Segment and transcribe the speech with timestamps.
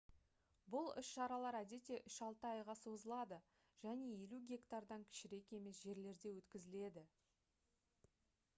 [0.75, 3.39] бұл іс-шаралар әдетте үш-алты айға созылады
[3.83, 7.07] және 50 гектардан кішірек емес жерлерде өткізіледі